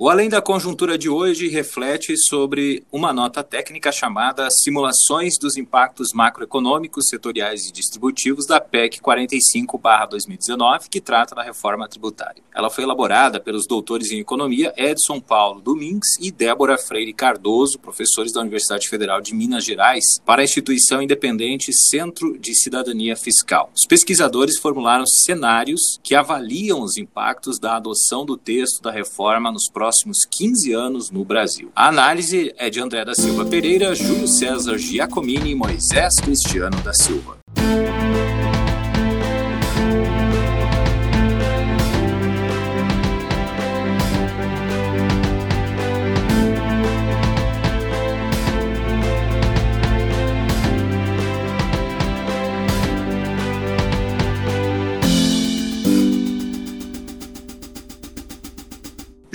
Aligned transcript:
O 0.00 0.08
Além 0.08 0.28
da 0.28 0.40
Conjuntura 0.40 0.96
de 0.96 1.08
hoje 1.08 1.48
reflete 1.48 2.16
sobre 2.16 2.84
uma 2.92 3.12
nota 3.12 3.42
técnica 3.42 3.90
chamada 3.90 4.48
Simulações 4.48 5.36
dos 5.36 5.56
Impactos 5.56 6.12
Macroeconômicos, 6.14 7.08
Setoriais 7.08 7.66
e 7.66 7.72
Distributivos 7.72 8.46
da 8.46 8.60
PEC 8.60 9.00
45-2019, 9.00 10.88
que 10.88 11.00
trata 11.00 11.34
da 11.34 11.42
reforma 11.42 11.88
tributária. 11.88 12.40
Ela 12.54 12.70
foi 12.70 12.84
elaborada 12.84 13.40
pelos 13.40 13.66
doutores 13.66 14.12
em 14.12 14.20
Economia 14.20 14.72
Edson 14.76 15.20
Paulo 15.20 15.60
Domingues 15.60 16.16
e 16.20 16.30
Débora 16.30 16.78
Freire 16.78 17.12
Cardoso, 17.12 17.76
professores 17.80 18.32
da 18.32 18.40
Universidade 18.40 18.88
Federal 18.88 19.20
de 19.20 19.34
Minas 19.34 19.64
Gerais, 19.64 20.04
para 20.24 20.42
a 20.42 20.44
instituição 20.44 21.02
independente 21.02 21.72
Centro 21.72 22.38
de 22.38 22.54
Cidadania 22.54 23.16
Fiscal. 23.16 23.72
Os 23.76 23.84
pesquisadores 23.84 24.60
formularam 24.60 25.08
cenários 25.08 25.98
que 26.04 26.14
avaliam 26.14 26.82
os 26.82 26.96
impactos 26.96 27.58
da 27.58 27.74
adoção 27.74 28.24
do 28.24 28.36
texto 28.36 28.80
da 28.80 28.92
reforma 28.92 29.50
nos 29.50 29.68
próximos 29.68 29.87
próximos 29.88 30.26
15 30.30 30.74
anos 30.74 31.10
no 31.10 31.24
Brasil. 31.24 31.70
A 31.74 31.88
análise 31.88 32.52
é 32.58 32.68
de 32.68 32.78
André 32.78 33.06
da 33.06 33.14
Silva 33.14 33.46
Pereira, 33.46 33.94
Júlio 33.94 34.28
César 34.28 34.76
Giacomini 34.76 35.52
e 35.52 35.54
Moisés 35.54 36.16
Cristiano 36.16 36.78
da 36.82 36.92
Silva. 36.92 37.38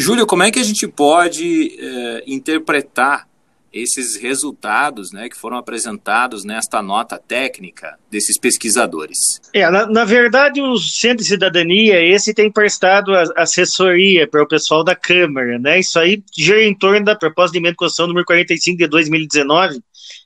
Júlio, 0.04 0.28
como 0.28 0.44
é 0.44 0.52
que 0.52 0.60
a 0.60 0.64
gente 0.64 0.86
pode 0.86 1.78
eh, 1.80 2.24
interpretar 2.28 3.26
esses 3.72 4.18
resultados 4.18 5.14
né, 5.14 5.30
que 5.30 5.38
foram 5.38 5.56
apresentados 5.56 6.44
nesta 6.44 6.82
nota 6.82 7.18
técnica 7.18 7.98
desses 8.12 8.38
pesquisadores? 8.38 9.18
É, 9.54 9.70
na, 9.72 9.88
na, 9.88 10.04
verdade, 10.04 10.62
o 10.62 10.78
Centro 10.78 11.20
de 11.20 11.30
Cidadania, 11.30 12.04
esse 12.06 12.34
tem 12.34 12.52
prestado 12.52 13.14
assessoria 13.38 14.28
para 14.28 14.44
o 14.44 14.48
pessoal 14.48 14.84
da 14.84 14.94
Câmara, 14.94 15.58
né? 15.58 15.80
Isso 15.80 15.98
aí 15.98 16.22
gira 16.38 16.62
em 16.62 16.78
torno 16.78 17.06
da 17.06 17.16
proposta 17.16 17.54
de 17.54 17.60
emenda 17.60 17.72
de 17.72 17.78
Constituição 17.78 18.08
número 18.08 18.26
45 18.26 18.78
de 18.78 18.88
2019, 18.88 19.80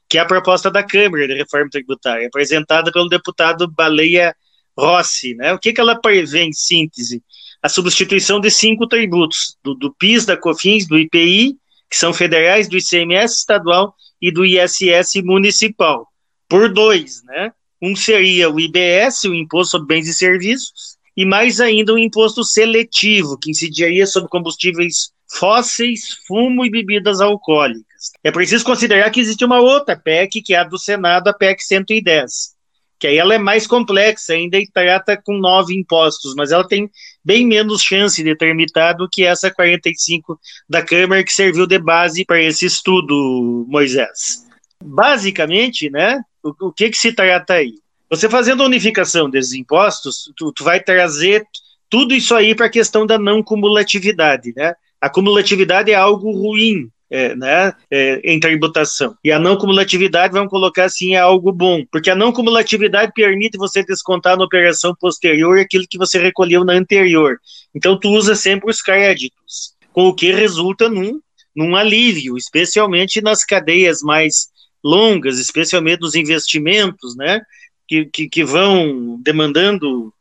que 0.10 0.18
é 0.18 0.22
a 0.22 0.26
proposta 0.26 0.72
da 0.72 0.82
Câmara 0.82 1.28
de 1.28 1.36
reforma 1.36 1.70
tributária, 1.70 2.28
apresentada 2.28 2.92
pelo 2.92 3.08
deputado 3.08 3.72
Baleia 3.72 4.36
Rossi, 4.76 5.36
né? 5.36 5.54
O 5.54 5.60
que, 5.60 5.72
que 5.72 5.80
ela 5.80 6.02
prevê 6.02 6.42
em 6.42 6.52
síntese? 6.52 7.22
A 7.68 7.70
substituição 7.70 8.40
de 8.40 8.50
cinco 8.50 8.88
tributos, 8.88 9.58
do, 9.62 9.76
do 9.76 9.94
PIS, 9.94 10.26
da 10.26 10.38
COFINS, 10.38 10.88
do 10.88 10.98
IPI, 10.98 11.58
que 11.90 11.98
são 11.98 12.14
federais, 12.14 12.70
do 12.70 12.78
ICMS 12.78 13.40
estadual 13.40 13.94
e 14.22 14.32
do 14.32 14.46
ISS 14.46 15.22
municipal, 15.22 16.08
por 16.48 16.72
dois, 16.72 17.22
né? 17.26 17.52
Um 17.82 17.94
seria 17.94 18.50
o 18.50 18.58
IBS, 18.58 19.26
o 19.26 19.34
Imposto 19.34 19.72
sobre 19.72 19.96
Bens 19.96 20.08
e 20.08 20.14
Serviços, 20.14 20.98
e 21.16 21.26
mais 21.26 21.60
ainda 21.60 21.94
o 21.94 22.00
imposto 22.00 22.42
seletivo, 22.42 23.38
que 23.38 23.52
incidiria 23.52 24.08
sobre 24.08 24.30
combustíveis 24.30 25.12
fósseis, 25.30 26.20
fumo 26.26 26.66
e 26.66 26.70
bebidas 26.70 27.20
alcoólicas. 27.20 28.12
É 28.24 28.32
preciso 28.32 28.64
considerar 28.64 29.10
que 29.12 29.20
existe 29.20 29.44
uma 29.44 29.60
outra 29.60 29.98
PEC, 29.98 30.42
que 30.42 30.54
é 30.54 30.60
a 30.60 30.64
do 30.64 30.80
Senado, 30.80 31.28
a 31.28 31.34
PEC 31.34 31.62
110, 31.62 32.56
que 33.00 33.08
aí 33.08 33.18
ela 33.18 33.36
é 33.36 33.38
mais 33.38 33.68
complexa 33.68 34.34
ainda 34.34 34.58
e 34.58 34.68
trata 34.68 35.16
com 35.16 35.38
nove 35.38 35.76
impostos, 35.76 36.34
mas 36.36 36.52
ela 36.52 36.68
tem 36.68 36.90
bem 37.24 37.46
menos 37.46 37.82
chance 37.82 38.24
de 38.24 38.36
tramitar 38.36 38.96
do 38.96 39.08
que 39.10 39.24
essa 39.24 39.52
45 39.52 40.40
da 40.68 40.82
Câmara 40.82 41.24
que 41.24 41.32
serviu 41.32 41.68
de 41.68 41.78
base 41.78 42.26
para 42.26 42.42
esse 42.42 42.66
estudo, 42.66 43.66
Moisés. 43.68 44.46
Basicamente, 44.84 45.90
né, 45.90 46.22
o, 46.44 46.68
o, 46.68 46.72
que, 46.72 46.90
que 46.90 46.98
se 46.98 47.12
trata 47.14 47.54
aí? 47.54 47.76
Você 48.10 48.30
fazendo 48.30 48.64
a 48.64 48.66
unificação 48.66 49.30
desses 49.30 49.54
impostos, 49.54 50.32
tu, 50.36 50.52
tu 50.52 50.64
vai 50.64 50.80
trazer 50.80 51.46
tudo 51.90 52.14
isso 52.14 52.34
aí 52.34 52.56
para 52.56 52.68
a 52.68 52.72
questão 52.72 53.06
da 53.06 53.18
não 53.18 53.44
cumulatividade, 53.44 54.54
né? 54.56 54.74
A 55.00 55.10
cumulatividade 55.10 55.92
é 55.92 55.96
algo 55.96 56.32
ruim 56.32 56.90
é, 57.10 57.36
né, 57.36 57.74
é, 57.90 58.20
em 58.24 58.40
tributação. 58.40 59.16
E 59.24 59.32
a 59.32 59.40
não 59.40 59.58
cumulatividade, 59.58 60.34
vamos 60.34 60.50
colocar 60.50 60.86
assim, 60.86 61.16
é 61.16 61.20
algo 61.20 61.52
bom, 61.52 61.84
porque 61.92 62.10
a 62.10 62.16
não 62.16 62.32
cumulatividade 62.32 63.12
permite 63.14 63.58
você 63.58 63.84
descontar 63.84 64.38
na 64.38 64.44
operação 64.44 64.96
posterior 65.00 65.60
aquilo 65.60 65.86
que 65.90 65.98
você 65.98 66.20
recolheu 66.20 66.66
na 66.66 66.74
anterior. 66.74 67.38
Então, 67.74 68.00
tu 68.00 68.10
usa 68.10 68.36
sempre 68.36 68.70
os 68.70 68.82
créditos, 68.82 69.74
com 69.92 70.08
o 70.08 70.14
que 70.14 70.32
resulta 70.32 70.90
num, 70.90 71.20
num 71.56 71.76
alívio, 71.76 72.38
especialmente 72.38 73.22
nas 73.22 73.44
cadeias 73.44 74.02
mais 74.02 74.48
longas, 74.84 75.40
especialmente 75.40 76.02
nos 76.02 76.16
investimentos, 76.16 77.16
né, 77.16 77.42
que, 77.88 78.06
que, 78.06 78.30
que 78.30 78.44
vão 78.44 79.20
demandando 79.22 80.14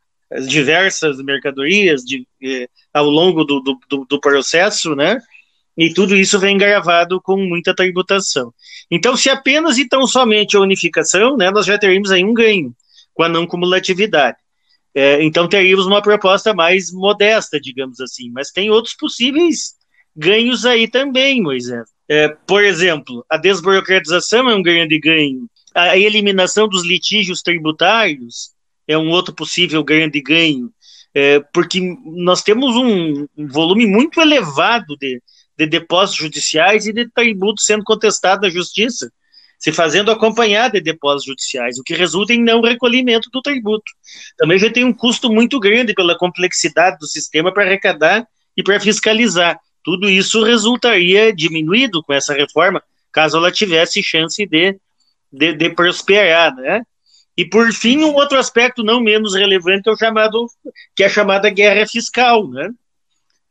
diversas 0.47 1.17
mercadorias 1.21 2.01
de, 2.01 2.27
eh, 2.43 2.67
ao 2.93 3.09
longo 3.09 3.45
do, 3.45 3.61
do, 3.61 4.05
do 4.05 4.19
processo, 4.19 4.93
né, 4.95 5.19
e 5.77 5.93
tudo 5.93 6.15
isso 6.15 6.39
vem 6.39 6.57
gravado 6.57 7.21
com 7.21 7.37
muita 7.37 7.75
tributação. 7.75 8.51
Então, 8.89 9.15
se 9.15 9.29
apenas 9.29 9.77
e 9.77 9.87
tão 9.87 10.07
somente 10.07 10.57
a 10.57 10.61
unificação, 10.61 11.37
né, 11.37 11.51
nós 11.51 11.65
já 11.65 11.77
teríamos 11.77 12.11
aí 12.11 12.23
um 12.23 12.33
ganho 12.33 12.73
com 13.13 13.23
a 13.23 13.29
não 13.29 13.45
cumulatividade. 13.45 14.37
É, 14.95 15.23
então, 15.23 15.47
teríamos 15.47 15.85
uma 15.85 16.01
proposta 16.01 16.53
mais 16.53 16.91
modesta, 16.91 17.59
digamos 17.59 17.99
assim, 18.01 18.31
mas 18.31 18.51
tem 18.51 18.71
outros 18.71 18.95
possíveis 18.95 19.75
ganhos 20.15 20.65
aí 20.65 20.87
também, 20.87 21.41
Moisés. 21.41 21.87
É, 22.09 22.29
por 22.29 22.63
exemplo, 22.63 23.23
a 23.29 23.37
desburocratização 23.37 24.49
é 24.49 24.55
um 24.55 24.63
grande 24.63 24.97
ganho, 24.97 25.47
a 25.75 25.95
eliminação 25.95 26.67
dos 26.67 26.83
litígios 26.83 27.43
tributários 27.43 28.51
é 28.87 28.97
um 28.97 29.09
outro 29.09 29.33
possível 29.35 29.83
grande 29.83 30.21
ganho, 30.21 30.71
é, 31.13 31.39
porque 31.53 31.79
nós 32.03 32.41
temos 32.41 32.75
um, 32.75 33.27
um 33.37 33.47
volume 33.47 33.85
muito 33.85 34.19
elevado 34.19 34.95
de, 34.97 35.21
de 35.57 35.65
depósitos 35.65 36.21
judiciais 36.21 36.85
e 36.85 36.93
de 36.93 37.09
tributos 37.09 37.65
sendo 37.65 37.83
contestado 37.83 38.41
na 38.41 38.49
justiça, 38.49 39.11
se 39.57 39.71
fazendo 39.71 40.11
acompanhar 40.11 40.69
de 40.69 40.79
depósitos 40.79 41.25
judiciais, 41.25 41.79
o 41.79 41.83
que 41.83 41.95
resulta 41.95 42.33
em 42.33 42.43
não 42.43 42.61
recolhimento 42.61 43.29
do 43.31 43.41
tributo. 43.41 43.91
Também 44.37 44.59
já 44.59 44.71
tem 44.71 44.85
um 44.85 44.93
custo 44.93 45.31
muito 45.31 45.59
grande 45.59 45.93
pela 45.93 46.17
complexidade 46.17 46.99
do 46.99 47.07
sistema 47.07 47.51
para 47.51 47.63
arrecadar 47.63 48.27
e 48.55 48.61
para 48.61 48.79
fiscalizar. 48.79 49.59
Tudo 49.83 50.09
isso 50.09 50.43
resultaria 50.43 51.33
diminuído 51.33 52.03
com 52.03 52.13
essa 52.13 52.33
reforma, 52.33 52.83
caso 53.11 53.37
ela 53.37 53.51
tivesse 53.51 54.03
chance 54.03 54.45
de, 54.45 54.77
de, 55.31 55.53
de 55.53 55.69
prosperar, 55.71 56.55
né? 56.55 56.83
E 57.35 57.45
por 57.45 57.71
fim, 57.71 58.03
um 58.03 58.15
outro 58.15 58.37
aspecto 58.37 58.83
não 58.83 58.99
menos 58.99 59.35
relevante 59.35 59.87
é 59.87 59.91
o 59.91 59.95
chamado, 59.95 60.47
que 60.95 61.03
é 61.03 61.05
a 61.05 61.09
chamada 61.09 61.49
guerra 61.49 61.85
fiscal, 61.87 62.49
né? 62.49 62.69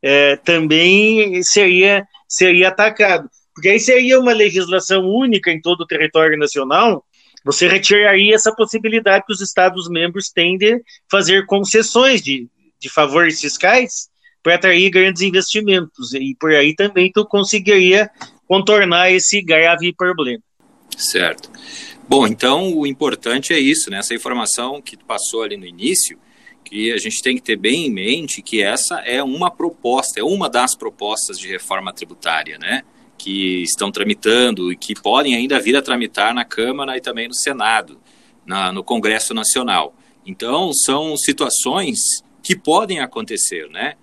É, 0.08 0.36
também 0.36 1.42
seria, 1.42 2.06
seria 2.28 2.68
atacado. 2.68 3.28
Porque 3.52 3.70
aí 3.70 3.80
seria 3.80 4.20
uma 4.20 4.32
legislação 4.32 5.04
única 5.04 5.50
em 5.50 5.60
todo 5.60 5.80
o 5.80 5.86
território 5.86 6.38
nacional, 6.38 7.04
você 7.44 7.66
retiraria 7.66 8.32
essa 8.32 8.54
possibilidade 8.54 9.24
que 9.26 9.32
os 9.32 9.40
Estados-membros 9.40 10.30
têm 10.30 10.56
de 10.56 10.80
fazer 11.10 11.44
concessões 11.46 12.22
de, 12.22 12.48
de 12.78 12.88
favores 12.88 13.40
fiscais 13.40 14.08
para 14.44 14.54
atrair 14.54 14.90
grandes 14.90 15.22
investimentos. 15.22 16.14
E 16.14 16.36
por 16.38 16.52
aí 16.52 16.72
também 16.76 17.10
tu 17.12 17.26
conseguiria 17.26 18.08
contornar 18.46 19.10
esse 19.10 19.42
grave 19.42 19.92
problema. 19.92 20.42
Certo. 20.96 21.50
Bom, 22.08 22.28
então 22.28 22.72
o 22.72 22.86
importante 22.86 23.52
é 23.52 23.58
isso, 23.58 23.90
né? 23.90 23.98
Essa 23.98 24.14
informação 24.14 24.80
que 24.80 24.96
tu 24.96 25.04
passou 25.04 25.42
ali 25.42 25.56
no 25.56 25.66
início, 25.66 26.16
que 26.68 26.92
a 26.92 26.98
gente 26.98 27.22
tem 27.22 27.36
que 27.36 27.42
ter 27.42 27.56
bem 27.56 27.86
em 27.86 27.90
mente 27.90 28.42
que 28.42 28.60
essa 28.60 28.96
é 29.00 29.22
uma 29.22 29.50
proposta, 29.50 30.18
é 30.18 30.24
uma 30.24 30.50
das 30.50 30.74
propostas 30.74 31.38
de 31.38 31.48
reforma 31.48 31.92
tributária, 31.92 32.58
né? 32.58 32.82
Que 33.16 33.62
estão 33.62 33.90
tramitando 33.92 34.72
e 34.72 34.76
que 34.76 34.94
podem 34.94 35.36
ainda 35.36 35.60
vir 35.60 35.76
a 35.76 35.82
tramitar 35.82 36.34
na 36.34 36.44
Câmara 36.44 36.96
e 36.96 37.00
também 37.00 37.28
no 37.28 37.34
Senado, 37.34 38.00
na, 38.44 38.72
no 38.72 38.82
Congresso 38.82 39.32
Nacional. 39.32 39.94
Então, 40.26 40.72
são 40.72 41.16
situações 41.16 41.98
que 42.42 42.56
podem 42.56 42.98
acontecer, 42.98 43.68
né? 43.70 43.94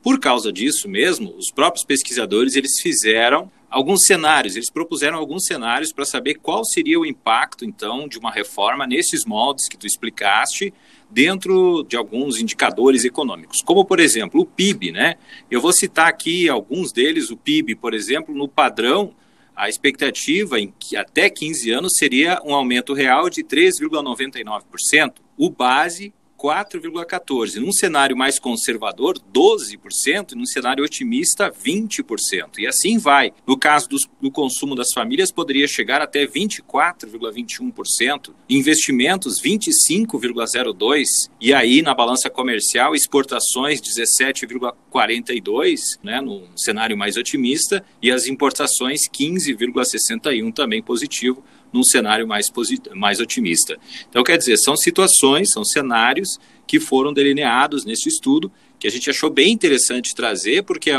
Por 0.00 0.20
causa 0.20 0.52
disso 0.52 0.88
mesmo, 0.88 1.34
os 1.36 1.50
próprios 1.50 1.84
pesquisadores 1.84 2.54
eles 2.54 2.80
fizeram 2.80 3.50
alguns 3.72 4.04
cenários, 4.06 4.54
eles 4.54 4.70
propuseram 4.70 5.18
alguns 5.18 5.46
cenários 5.46 5.92
para 5.92 6.04
saber 6.04 6.34
qual 6.34 6.64
seria 6.64 7.00
o 7.00 7.06
impacto, 7.06 7.64
então, 7.64 8.06
de 8.06 8.18
uma 8.18 8.30
reforma 8.30 8.86
nesses 8.86 9.24
moldes 9.24 9.68
que 9.68 9.76
tu 9.76 9.86
explicaste, 9.86 10.72
dentro 11.10 11.82
de 11.82 11.96
alguns 11.96 12.38
indicadores 12.38 13.04
econômicos, 13.04 13.60
como 13.62 13.84
por 13.84 14.00
exemplo 14.00 14.40
o 14.40 14.46
PIB, 14.46 14.92
né? 14.92 15.16
Eu 15.50 15.60
vou 15.60 15.72
citar 15.72 16.08
aqui 16.08 16.48
alguns 16.48 16.92
deles, 16.92 17.30
o 17.30 17.36
PIB, 17.36 17.74
por 17.74 17.92
exemplo, 17.92 18.34
no 18.34 18.48
padrão, 18.48 19.14
a 19.54 19.68
expectativa 19.68 20.58
em 20.58 20.72
que 20.78 20.96
até 20.96 21.28
15 21.28 21.70
anos 21.70 21.92
seria 21.96 22.40
um 22.44 22.54
aumento 22.54 22.94
real 22.94 23.28
de 23.28 23.42
3,99%, 23.42 25.14
o 25.36 25.50
base 25.50 26.14
24,14%. 26.42 27.60
Num 27.60 27.72
cenário 27.72 28.16
mais 28.16 28.38
conservador, 28.38 29.18
12%. 29.32 30.32
E 30.32 30.34
num 30.34 30.44
cenário 30.44 30.84
otimista, 30.84 31.50
20%. 31.50 32.58
E 32.58 32.66
assim 32.66 32.98
vai. 32.98 33.32
No 33.46 33.56
caso 33.56 33.88
do, 33.88 33.96
do 34.20 34.30
consumo 34.30 34.74
das 34.74 34.92
famílias, 34.92 35.30
poderia 35.30 35.68
chegar 35.68 36.02
até 36.02 36.26
24,21%. 36.26 38.34
Investimentos, 38.50 39.40
25,02%. 39.40 41.30
E 41.40 41.54
aí, 41.54 41.80
na 41.82 41.94
balança 41.94 42.28
comercial, 42.28 42.92
exportações, 42.94 43.80
17,42%, 43.80 46.00
né, 46.02 46.20
num 46.20 46.44
cenário 46.56 46.96
mais 46.96 47.16
otimista. 47.16 47.84
E 48.00 48.10
as 48.10 48.26
importações, 48.26 49.02
15,61%, 49.08 50.52
também 50.52 50.82
positivo 50.82 51.44
num 51.72 51.82
cenário 51.82 52.26
mais, 52.26 52.46
mais 52.94 53.20
otimista. 53.20 53.78
Então, 54.08 54.22
quer 54.22 54.36
dizer, 54.36 54.56
são 54.58 54.76
situações, 54.76 55.50
são 55.52 55.64
cenários 55.64 56.38
que 56.66 56.78
foram 56.78 57.12
delineados 57.12 57.84
nesse 57.84 58.08
estudo, 58.08 58.50
que 58.78 58.86
a 58.86 58.90
gente 58.90 59.08
achou 59.08 59.30
bem 59.30 59.52
interessante 59.52 60.14
trazer, 60.14 60.62
porque 60.62 60.90
é 60.90 60.98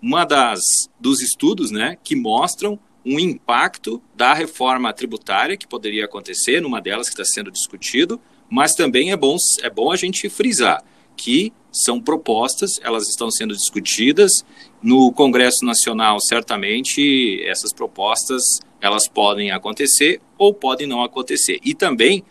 uma 0.00 0.24
das 0.24 0.60
dos 0.98 1.20
estudos 1.20 1.70
né, 1.70 1.96
que 2.02 2.16
mostram 2.16 2.78
um 3.04 3.18
impacto 3.18 4.02
da 4.14 4.32
reforma 4.32 4.92
tributária 4.92 5.56
que 5.56 5.66
poderia 5.66 6.04
acontecer, 6.04 6.60
numa 6.60 6.80
delas 6.80 7.08
que 7.08 7.20
está 7.20 7.24
sendo 7.24 7.50
discutido, 7.50 8.20
mas 8.48 8.74
também 8.74 9.10
é 9.10 9.16
bom, 9.16 9.36
é 9.62 9.70
bom 9.70 9.90
a 9.90 9.96
gente 9.96 10.28
frisar 10.28 10.82
que 11.16 11.52
são 11.72 12.00
propostas, 12.00 12.72
elas 12.82 13.08
estão 13.08 13.30
sendo 13.30 13.54
discutidas 13.54 14.44
no 14.82 15.10
Congresso 15.12 15.64
Nacional, 15.64 16.20
certamente 16.20 17.42
essas 17.44 17.72
propostas 17.72 18.42
elas 18.82 19.06
podem 19.08 19.52
acontecer 19.52 20.20
ou 20.36 20.52
podem 20.52 20.88
não 20.88 21.02
acontecer. 21.02 21.60
E 21.64 21.72
também 21.72 22.24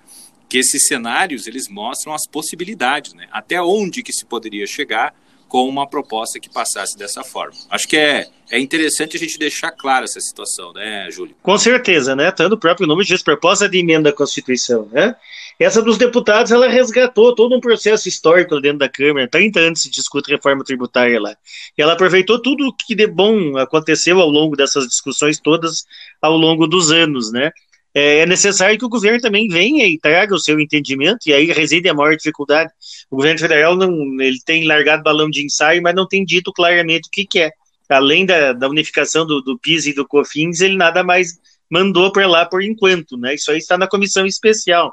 que 0.50 0.58
esses 0.58 0.86
cenários 0.86 1.48
eles 1.48 1.70
mostram 1.70 2.14
as 2.14 2.28
possibilidades, 2.28 3.14
né? 3.14 3.30
Até 3.32 3.62
onde 3.62 4.04
que 4.04 4.12
se 4.12 4.26
poderia 4.26 4.68
chegar 4.68 5.16
com 5.48 5.68
uma 5.68 5.88
proposta 5.88 6.40
que 6.40 6.50
passasse 6.50 6.98
dessa 6.98 7.24
forma. 7.24 7.56
Acho 7.70 7.88
que 7.88 7.96
é, 7.96 8.28
é 8.50 8.60
interessante 8.60 9.16
a 9.16 9.20
gente 9.20 9.40
deixar 9.40 9.72
clara 9.72 10.04
essa 10.04 10.20
situação, 10.20 10.74
né, 10.74 11.10
Júlio? 11.10 11.36
Com 11.42 11.58
certeza, 11.58 12.16
né? 12.16 12.32
Tanto 12.32 12.56
o 12.56 12.58
próprio 12.58 12.86
nome 12.86 13.06
diz 13.06 13.24
proposta 13.24 13.68
de 13.68 13.78
emenda 13.78 14.10
à 14.10 14.14
Constituição, 14.14 14.88
né? 14.92 15.16
Essa 15.62 15.80
dos 15.80 15.96
deputados, 15.96 16.52
ela 16.52 16.68
resgatou 16.68 17.36
todo 17.36 17.56
um 17.56 17.60
processo 17.60 18.10
histórico 18.10 18.60
dentro 18.60 18.80
da 18.80 18.90
Câmara. 18.90 19.28
30 19.28 19.60
anos 19.60 19.82
se 19.84 19.92
discute 19.92 20.32
reforma 20.32 20.64
tributária 20.64 21.22
lá. 21.22 21.38
Ela 21.78 21.94
aproveitou 21.94 22.42
tudo 22.42 22.68
o 22.68 22.74
que 22.74 22.96
de 22.96 23.06
bom 23.06 23.56
aconteceu 23.56 24.20
ao 24.20 24.28
longo 24.28 24.56
dessas 24.56 24.88
discussões 24.88 25.40
todas 25.40 25.86
ao 26.20 26.36
longo 26.36 26.66
dos 26.66 26.90
anos, 26.92 27.32
né? 27.32 27.52
É, 27.94 28.22
é 28.22 28.26
necessário 28.26 28.76
que 28.76 28.86
o 28.86 28.90
governo 28.90 29.22
também 29.22 29.48
venha 29.50 29.86
e 29.86 30.00
traga 30.00 30.34
o 30.34 30.40
seu 30.40 30.60
entendimento, 30.60 31.28
e 31.28 31.34
aí 31.34 31.46
reside 31.52 31.88
a 31.88 31.94
maior 31.94 32.16
dificuldade. 32.16 32.72
O 33.12 33.18
governo 33.18 33.38
federal 33.38 33.76
não, 33.76 34.20
ele 34.20 34.40
tem 34.44 34.66
largado 34.66 35.04
balão 35.04 35.30
de 35.30 35.46
ensaio, 35.46 35.84
mas 35.84 35.94
não 35.94 36.08
tem 36.08 36.26
dito 36.26 36.52
claramente 36.52 37.08
o 37.08 37.12
que 37.12 37.24
quer. 37.24 37.54
É. 37.88 37.94
Além 37.94 38.26
da, 38.26 38.54
da 38.54 38.68
unificação 38.68 39.28
do, 39.28 39.40
do 39.42 39.60
PIS 39.60 39.86
e 39.86 39.94
do 39.94 40.08
COFINS, 40.08 40.62
ele 40.62 40.76
nada 40.76 41.04
mais 41.04 41.40
mandou 41.70 42.12
para 42.12 42.26
lá 42.26 42.48
por 42.48 42.64
enquanto, 42.64 43.16
né? 43.16 43.36
Isso 43.36 43.52
aí 43.52 43.60
está 43.60 43.78
na 43.78 43.88
comissão 43.88 44.26
especial 44.26 44.92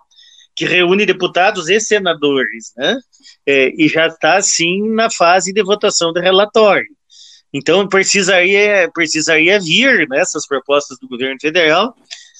que 0.58 0.64
reúne 0.64 1.06
deputados 1.06 1.68
e 1.68 1.78
senadores, 1.78 2.72
né? 2.76 2.98
É, 3.46 3.72
e 3.80 3.86
já 3.86 4.08
está, 4.08 4.42
sim, 4.42 4.90
na 4.90 5.08
fase 5.08 5.52
de 5.52 5.62
votação 5.62 6.12
do 6.12 6.18
relatório. 6.18 6.88
Então, 7.54 7.86
precisaria, 7.86 8.90
precisaria 8.92 9.60
vir 9.60 10.08
nessas 10.08 10.42
né, 10.42 10.48
propostas 10.48 10.98
do 10.98 11.06
governo 11.06 11.36
federal 11.40 11.94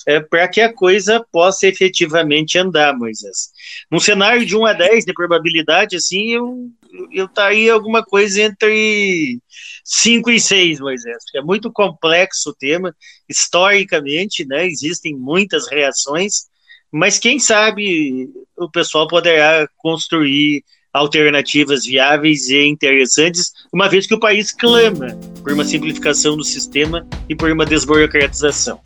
é, 0.04 0.18
para 0.18 0.48
que 0.48 0.60
a 0.60 0.72
coisa 0.72 1.24
possa 1.30 1.68
efetivamente 1.68 2.58
andar, 2.58 2.92
Moisés. 2.92 3.50
Num 3.88 4.00
cenário 4.00 4.44
de 4.44 4.56
1 4.56 4.66
a 4.66 4.72
10 4.72 5.04
de 5.04 5.14
probabilidade, 5.14 5.94
assim, 5.94 6.30
eu, 6.30 6.68
eu 7.12 7.26
estaria 7.26 7.72
alguma 7.72 8.02
coisa 8.02 8.42
entre 8.42 9.38
5 9.84 10.28
e 10.32 10.40
6, 10.40 10.80
Moisés, 10.80 11.18
é 11.36 11.40
muito 11.40 11.70
complexo 11.70 12.50
o 12.50 12.54
tema, 12.54 12.92
historicamente, 13.28 14.44
né, 14.44 14.66
existem 14.66 15.14
muitas 15.14 15.68
reações, 15.68 16.48
mas 16.92 17.18
quem 17.18 17.38
sabe 17.38 18.28
o 18.56 18.70
pessoal 18.70 19.06
poderá 19.06 19.68
construir 19.76 20.62
alternativas 20.92 21.84
viáveis 21.84 22.48
e 22.48 22.66
interessantes, 22.66 23.52
uma 23.72 23.88
vez 23.88 24.06
que 24.06 24.14
o 24.14 24.20
país 24.20 24.52
clama 24.52 25.18
por 25.42 25.52
uma 25.52 25.64
simplificação 25.64 26.36
do 26.36 26.44
sistema 26.44 27.06
e 27.28 27.36
por 27.36 27.50
uma 27.50 27.64
desburocratização. 27.64 28.80